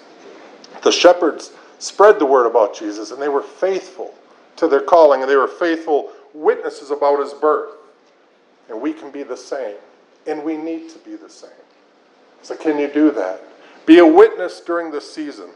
The 0.83 0.93
shepherds 0.93 1.53
spread 1.79 2.19
the 2.19 2.27
word 2.27 2.47
about 2.47 2.77
Jesus, 2.77 3.11
and 3.11 3.21
they 3.21 3.29
were 3.29 3.43
faithful 3.43 4.15
to 4.57 4.69
their 4.69 4.81
calling, 4.81 5.23
and 5.23 5.31
they 5.31 5.37
were 5.37 5.49
faithful 5.49 6.13
witnesses 6.35 6.91
about 6.91 7.21
his 7.21 7.33
birth. 7.33 7.75
And 8.69 8.81
we 8.81 8.93
can 8.93 9.11
be 9.11 9.23
the 9.23 9.37
same, 9.37 9.77
and 10.27 10.43
we 10.43 10.57
need 10.57 10.89
to 10.91 10.99
be 11.01 11.17
the 11.17 11.29
same. 11.29 11.51
So, 12.43 12.57
can 12.57 12.79
you 12.79 12.89
do 12.89 13.11
that? 13.13 13.43
Be 13.87 13.99
a 13.99 14.07
witness 14.07 14.61
during 14.61 14.91
this 14.91 15.13
season. 15.13 15.51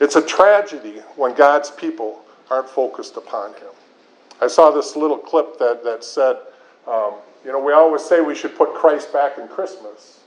It's 0.00 0.16
a 0.16 0.22
tragedy 0.22 1.00
when 1.16 1.34
God's 1.34 1.70
people 1.70 2.22
aren't 2.50 2.68
focused 2.68 3.16
upon 3.16 3.52
Him. 3.54 3.72
I 4.40 4.46
saw 4.46 4.70
this 4.70 4.96
little 4.96 5.18
clip 5.18 5.58
that, 5.58 5.82
that 5.84 6.04
said, 6.04 6.36
um, 6.86 7.14
you 7.44 7.52
know, 7.52 7.60
we 7.60 7.72
always 7.72 8.04
say 8.04 8.20
we 8.20 8.34
should 8.34 8.56
put 8.56 8.74
Christ 8.74 9.12
back 9.12 9.38
in 9.38 9.48
Christmas. 9.48 10.20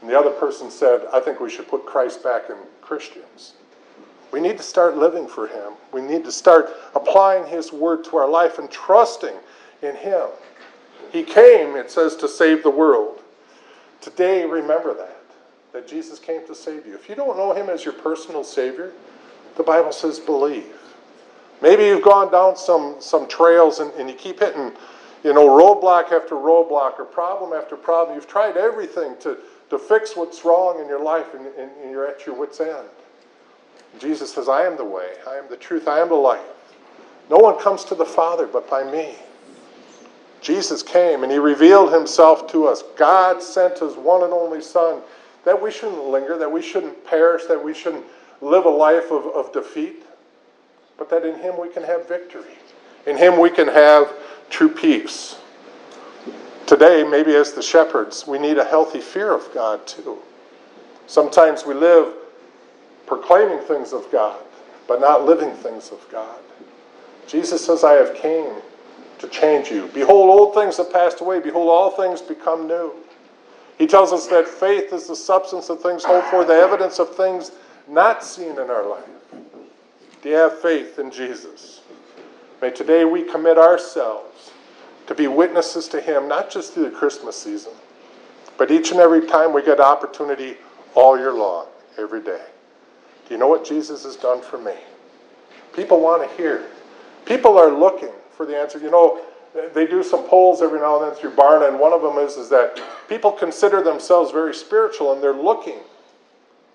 And 0.00 0.10
the 0.10 0.18
other 0.18 0.30
person 0.30 0.70
said, 0.70 1.06
I 1.12 1.20
think 1.20 1.40
we 1.40 1.50
should 1.50 1.68
put 1.68 1.86
Christ 1.86 2.22
back 2.22 2.50
in 2.50 2.56
Christians. 2.80 3.54
We 4.32 4.40
need 4.40 4.56
to 4.56 4.62
start 4.62 4.96
living 4.96 5.26
for 5.26 5.46
Him. 5.46 5.74
We 5.92 6.00
need 6.00 6.24
to 6.24 6.32
start 6.32 6.70
applying 6.94 7.46
His 7.46 7.72
word 7.72 8.04
to 8.04 8.16
our 8.16 8.28
life 8.28 8.58
and 8.58 8.70
trusting 8.70 9.34
in 9.82 9.96
Him. 9.96 10.26
He 11.12 11.22
came, 11.22 11.76
it 11.76 11.90
says, 11.90 12.16
to 12.16 12.28
save 12.28 12.62
the 12.62 12.70
world. 12.70 13.22
Today, 14.00 14.44
remember 14.44 14.94
that, 14.94 15.22
that 15.72 15.88
Jesus 15.88 16.18
came 16.18 16.46
to 16.46 16.54
save 16.54 16.86
you. 16.86 16.94
If 16.94 17.08
you 17.08 17.14
don't 17.14 17.36
know 17.36 17.52
Him 17.52 17.70
as 17.70 17.84
your 17.84 17.94
personal 17.94 18.44
Savior, 18.44 18.92
the 19.56 19.62
Bible 19.62 19.92
says 19.92 20.18
believe. 20.18 20.74
Maybe 21.62 21.84
you've 21.84 22.04
gone 22.04 22.30
down 22.30 22.56
some, 22.56 22.96
some 22.98 23.26
trails 23.26 23.78
and, 23.78 23.90
and 23.94 24.08
you 24.08 24.14
keep 24.14 24.40
hitting, 24.40 24.72
you 25.24 25.32
know, 25.32 25.48
roadblock 25.48 26.12
after 26.12 26.34
roadblock 26.34 26.98
or 26.98 27.04
problem 27.04 27.52
after 27.52 27.76
problem. 27.76 28.14
You've 28.14 28.28
tried 28.28 28.56
everything 28.56 29.16
to, 29.20 29.38
to 29.70 29.78
fix 29.78 30.14
what's 30.14 30.44
wrong 30.44 30.80
in 30.80 30.86
your 30.86 31.02
life 31.02 31.34
and, 31.34 31.46
and, 31.46 31.70
and 31.82 31.90
you're 31.90 32.06
at 32.06 32.26
your 32.26 32.34
wits' 32.34 32.60
end. 32.60 32.88
Jesus 33.98 34.32
says, 34.32 34.48
I 34.48 34.64
am 34.64 34.76
the 34.76 34.84
way, 34.84 35.12
I 35.28 35.36
am 35.36 35.48
the 35.48 35.56
truth, 35.56 35.88
I 35.88 36.00
am 36.00 36.08
the 36.08 36.14
life. 36.14 36.40
No 37.28 37.36
one 37.36 37.58
comes 37.58 37.84
to 37.84 37.94
the 37.94 38.04
Father 38.04 38.46
but 38.46 38.68
by 38.68 38.84
me. 38.90 39.16
Jesus 40.40 40.82
came 40.82 41.22
and 41.22 41.32
he 41.32 41.38
revealed 41.38 41.92
himself 41.92 42.50
to 42.52 42.66
us. 42.66 42.82
God 42.96 43.42
sent 43.42 43.80
his 43.80 43.94
one 43.94 44.22
and 44.22 44.32
only 44.32 44.60
Son 44.60 45.00
that 45.44 45.60
we 45.60 45.70
shouldn't 45.70 46.04
linger, 46.04 46.36
that 46.38 46.50
we 46.50 46.62
shouldn't 46.62 47.04
perish, 47.06 47.44
that 47.46 47.62
we 47.62 47.74
shouldn't 47.74 48.04
live 48.40 48.64
a 48.64 48.70
life 48.70 49.10
of, 49.10 49.26
of 49.26 49.52
defeat, 49.52 50.04
but 50.98 51.08
that 51.10 51.24
in 51.24 51.38
him 51.40 51.58
we 51.58 51.68
can 51.68 51.82
have 51.82 52.06
victory. 52.08 52.58
In 53.06 53.16
him 53.16 53.40
we 53.40 53.50
can 53.50 53.68
have 53.68 54.12
true 54.50 54.68
peace. 54.68 55.36
Today, 56.66 57.04
maybe 57.04 57.34
as 57.34 57.52
the 57.52 57.62
shepherds, 57.62 58.26
we 58.26 58.38
need 58.38 58.58
a 58.58 58.64
healthy 58.64 59.00
fear 59.00 59.32
of 59.32 59.48
God 59.54 59.86
too. 59.86 60.18
Sometimes 61.06 61.64
we 61.64 61.74
live 61.74 62.12
proclaiming 63.06 63.60
things 63.60 63.92
of 63.92 64.10
God, 64.10 64.40
but 64.88 65.00
not 65.00 65.24
living 65.24 65.52
things 65.54 65.90
of 65.90 66.04
God. 66.10 66.38
Jesus 67.26 67.64
says, 67.64 67.84
I 67.84 67.92
have 67.92 68.14
came 68.14 68.52
to 69.18 69.28
change 69.28 69.70
you. 69.70 69.88
Behold, 69.94 70.30
old 70.30 70.54
things 70.54 70.76
have 70.76 70.92
passed 70.92 71.20
away. 71.20 71.40
Behold, 71.40 71.68
all 71.68 71.90
things 71.90 72.20
become 72.20 72.66
new. 72.66 72.92
He 73.78 73.86
tells 73.86 74.12
us 74.12 74.26
that 74.28 74.48
faith 74.48 74.92
is 74.92 75.06
the 75.06 75.16
substance 75.16 75.68
of 75.68 75.82
things 75.82 76.04
hoped 76.04 76.28
for, 76.28 76.44
the 76.44 76.54
evidence 76.54 76.98
of 76.98 77.14
things 77.14 77.52
not 77.88 78.24
seen 78.24 78.52
in 78.52 78.70
our 78.70 78.88
life. 78.88 79.04
Do 80.22 80.30
you 80.30 80.34
have 80.36 80.60
faith 80.60 80.98
in 80.98 81.10
Jesus? 81.10 81.80
May 82.62 82.70
today 82.70 83.04
we 83.04 83.22
commit 83.22 83.58
ourselves 83.58 84.52
to 85.06 85.14
be 85.14 85.26
witnesses 85.26 85.88
to 85.88 86.00
Him, 86.00 86.26
not 86.26 86.50
just 86.50 86.72
through 86.72 86.84
the 86.84 86.96
Christmas 86.96 87.40
season, 87.40 87.72
but 88.56 88.70
each 88.70 88.90
and 88.90 89.00
every 89.00 89.26
time 89.26 89.52
we 89.52 89.62
get 89.62 89.78
opportunity 89.78 90.56
all 90.94 91.18
year 91.18 91.32
long, 91.32 91.66
every 91.98 92.22
day. 92.22 92.42
Do 93.26 93.34
you 93.34 93.38
know 93.38 93.48
what 93.48 93.64
Jesus 93.64 94.04
has 94.04 94.16
done 94.16 94.40
for 94.40 94.58
me? 94.58 94.74
People 95.74 96.00
want 96.00 96.28
to 96.28 96.36
hear. 96.36 96.66
People 97.24 97.58
are 97.58 97.70
looking 97.70 98.12
for 98.36 98.46
the 98.46 98.56
answer. 98.56 98.78
You 98.78 98.90
know, 98.90 99.20
they 99.74 99.86
do 99.86 100.02
some 100.02 100.24
polls 100.24 100.62
every 100.62 100.78
now 100.78 101.02
and 101.02 101.10
then 101.10 101.18
through 101.18 101.32
Barna, 101.32 101.68
and 101.68 101.80
one 101.80 101.92
of 101.92 102.02
them 102.02 102.18
is, 102.18 102.36
is 102.36 102.48
that 102.50 102.80
people 103.08 103.32
consider 103.32 103.82
themselves 103.82 104.30
very 104.30 104.54
spiritual 104.54 105.12
and 105.12 105.22
they're 105.22 105.32
looking. 105.32 105.78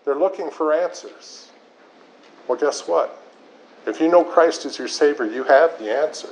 They're 0.03 0.15
looking 0.15 0.49
for 0.49 0.73
answers. 0.73 1.49
Well, 2.47 2.57
guess 2.57 2.87
what? 2.87 3.17
If 3.85 3.99
you 3.99 4.09
know 4.09 4.23
Christ 4.23 4.65
is 4.65 4.77
your 4.77 4.87
Savior, 4.87 5.25
you 5.25 5.43
have 5.43 5.77
the 5.79 5.91
answer. 5.91 6.29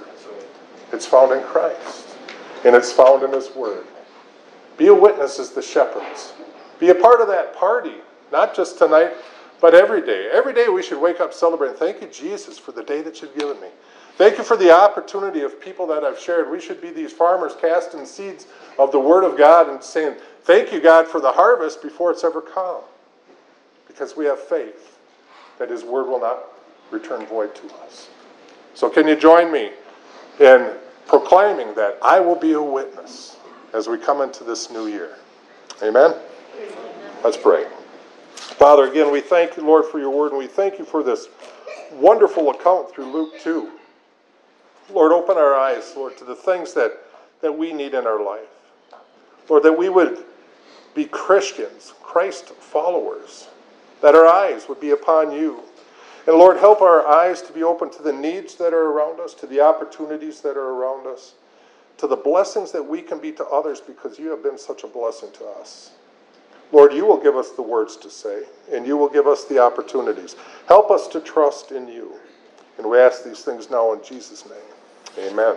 It's 0.92 1.06
found 1.06 1.32
in 1.32 1.44
Christ, 1.44 2.08
and 2.66 2.76
it's 2.76 2.92
found 2.92 3.24
in 3.24 3.32
His 3.32 3.52
Word. 3.56 3.86
Be 4.78 4.88
a 4.88 4.94
witness 4.94 5.40
as 5.40 5.52
the 5.52 5.62
shepherds. 5.62 6.34
Be 6.80 6.90
a 6.90 6.96
part 6.96 7.22
of 7.22 7.28
that 7.28 7.56
party, 7.56 7.96
not 8.32 8.56
just 8.56 8.78
tonight, 8.78 9.14
but 9.62 9.74
every 9.74 10.02
day. 10.02 10.30
Every 10.32 10.54
day 10.54 10.70
we 10.70 10.84
should 10.84 11.02
wake 11.02 11.20
up 11.20 11.34
celebrating. 11.34 11.76
Thank 11.78 12.02
you, 12.02 12.08
Jesus, 12.08 12.58
for 12.58 12.72
the 12.72 12.84
day 12.84 13.02
that 13.02 13.22
you've 13.22 13.36
given 13.36 13.60
me. 13.60 13.68
Thank 14.18 14.38
you 14.38 14.44
for 14.44 14.58
the 14.58 14.72
opportunity 14.72 15.42
of 15.42 15.62
people 15.62 15.88
that 15.88 16.04
I've 16.04 16.20
shared. 16.20 16.50
We 16.50 16.60
should 16.60 16.82
be 16.82 16.90
these 16.92 17.14
farmers 17.14 17.54
casting 17.60 18.06
seeds 18.06 18.48
of 18.78 18.92
the 18.92 19.00
Word 19.00 19.24
of 19.24 19.38
God 19.38 19.70
and 19.70 19.82
saying, 19.82 20.16
Thank 20.44 20.74
you, 20.74 20.82
God, 20.82 21.08
for 21.08 21.22
the 21.22 21.32
harvest 21.32 21.82
before 21.82 22.12
it's 22.12 22.24
ever 22.24 22.42
come. 22.42 22.82
Because 23.88 24.18
we 24.18 24.26
have 24.26 24.40
faith 24.40 24.98
that 25.58 25.70
His 25.70 25.84
Word 25.84 26.08
will 26.08 26.20
not 26.20 26.40
return 26.92 27.26
void 27.28 27.56
to 27.56 27.74
us. 27.76 28.10
So, 28.74 28.90
can 28.90 29.08
you 29.08 29.16
join 29.16 29.52
me 29.52 29.72
in 30.40 30.72
proclaiming 31.08 31.74
that 31.76 31.98
I 32.02 32.20
will 32.20 32.36
be 32.36 32.54
a 32.54 32.62
witness 32.62 33.38
as 33.74 33.88
we 33.88 33.98
come 33.98 34.22
into 34.22 34.44
this 34.44 34.70
new 34.70 34.88
year? 34.88 35.18
Amen? 35.82 36.14
Let's 37.24 37.38
pray. 37.38 37.66
Father, 38.60 38.92
again, 38.92 39.10
we 39.10 39.22
thank 39.22 39.56
you, 39.56 39.64
Lord, 39.64 39.86
for 39.86 40.00
your 40.00 40.10
word, 40.10 40.34
and 40.34 40.38
we 40.38 40.46
thank 40.46 40.80
you 40.80 40.84
for 40.84 41.02
this 41.02 41.30
wonderful 41.94 42.50
account 42.50 42.92
through 42.92 43.06
Luke 43.06 43.40
2. 43.40 43.72
Lord, 44.94 45.14
open 45.14 45.38
our 45.38 45.56
eyes, 45.56 45.94
Lord, 45.96 46.18
to 46.18 46.26
the 46.26 46.36
things 46.36 46.74
that, 46.74 46.92
that 47.40 47.58
we 47.58 47.72
need 47.72 47.94
in 47.94 48.06
our 48.06 48.22
life. 48.22 48.50
Lord, 49.48 49.64
that 49.64 49.78
we 49.78 49.88
would 49.88 50.26
be 50.94 51.06
Christians, 51.06 51.94
Christ 52.04 52.50
followers, 52.50 53.48
that 54.02 54.14
our 54.14 54.28
eyes 54.28 54.68
would 54.68 54.82
be 54.82 54.90
upon 54.90 55.32
you. 55.32 55.62
And 56.28 56.36
Lord, 56.36 56.58
help 56.58 56.82
our 56.82 57.08
eyes 57.08 57.42
to 57.44 57.54
be 57.54 57.64
open 57.64 57.90
to 57.92 58.04
the 58.04 58.12
needs 58.12 58.56
that 58.56 58.74
are 58.74 58.88
around 58.88 59.22
us, 59.22 59.34
to 59.36 59.48
the 59.48 59.62
opportunities 59.62 60.42
that 60.42 60.58
are 60.58 60.72
around 60.72 61.08
us, 61.08 61.36
to 61.96 62.08
the 62.08 62.18
blessings 62.18 62.74
that 62.74 62.84
we 62.84 63.02
can 63.02 63.20
be 63.20 63.32
to 63.32 63.46
others 63.46 63.80
because 63.80 64.20
you 64.20 64.30
have 64.32 64.44
been 64.44 64.58
such 64.58 64.84
a 64.84 64.88
blessing 64.88 65.32
to 65.36 65.46
us. 65.46 65.92
Lord, 66.72 66.94
you 66.94 67.06
will 67.06 67.18
give 67.18 67.36
us 67.36 67.52
the 67.52 67.62
words 67.62 67.98
to 67.98 68.10
say, 68.10 68.44
and 68.72 68.86
you 68.86 68.96
will 68.96 69.10
give 69.10 69.28
us 69.28 69.46
the 69.46 69.60
opportunities. 69.60 70.36
Help 70.68 70.92
us 70.92 71.08
to 71.10 71.20
trust 71.20 71.72
in 71.72 71.88
you. 71.88 72.14
And 72.78 72.90
we 72.90 73.00
ask 73.00 73.24
these 73.24 73.44
things 73.44 73.70
now 73.70 73.94
in 73.94 74.04
Jesus' 74.04 74.46
name. 74.46 75.30
Amen. 75.32 75.56